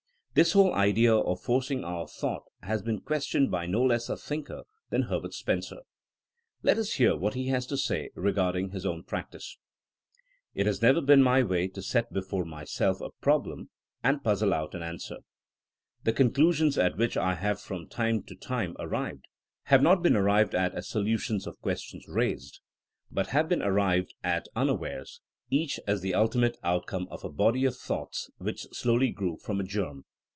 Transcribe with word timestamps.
This 0.33 0.53
whole 0.53 0.73
idea 0.73 1.13
of 1.13 1.41
forcing 1.41 1.83
our 1.83 2.07
thought 2.07 2.43
has 2.63 2.81
been 2.81 3.01
questioned 3.01 3.51
by 3.51 3.65
no 3.65 3.83
less 3.83 4.07
a 4.07 4.15
thinker 4.15 4.63
than 4.89 5.01
Her 5.01 5.19
bert 5.19 5.33
Spencer. 5.33 5.79
Let 6.63 6.77
us 6.77 6.93
hear 6.93 7.17
what 7.17 7.33
he 7.33 7.49
has 7.49 7.67
to 7.67 7.75
say 7.75 8.11
regarding 8.15 8.69
his 8.69 8.85
own 8.85 9.03
practice: 9.03 9.57
It 10.55 10.67
has 10.67 10.81
never 10.81 11.01
been 11.01 11.21
my 11.21 11.43
way 11.43 11.67
to 11.67 11.81
set 11.81 12.13
before 12.13 12.45
my 12.45 12.63
self 12.63 13.01
a 13.01 13.09
problem 13.19 13.71
and 14.05 14.23
puzzle 14.23 14.53
out 14.53 14.73
an 14.73 14.81
answer. 14.81 15.17
The 16.05 16.13
conclusions 16.13 16.77
at 16.77 16.95
which 16.95 17.17
I 17.17 17.33
have 17.35 17.59
from 17.59 17.89
time 17.89 18.23
to 18.23 18.35
time 18.35 18.75
THINEINa 18.75 18.75
AS 18.75 18.75
A 18.75 18.77
SCIENCE 18.77 18.77
85 18.79 18.87
arrived, 18.93 19.25
have 19.63 19.81
not 19.83 20.01
been 20.01 20.15
arrived 20.15 20.55
at 20.55 20.73
as 20.73 20.87
solutions 20.87 21.45
of 21.45 21.59
questions 21.59 22.05
raised; 22.07 22.61
but 23.11 23.27
have 23.27 23.49
been 23.49 23.61
arrived 23.61 24.15
at 24.23 24.47
un 24.55 24.67
awares—each 24.67 25.77
as 25.85 25.99
the 25.99 26.15
ultimate 26.15 26.55
outcome 26.63 27.09
of 27.11 27.25
a 27.25 27.29
body 27.29 27.65
of 27.65 27.75
thoughts 27.75 28.29
which 28.37 28.65
slowly 28.71 29.09
grew 29.09 29.35
from 29.35 29.59
a 29.59 29.65
genn. 29.65 30.05